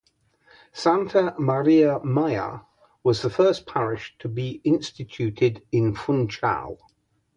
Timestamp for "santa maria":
0.73-1.99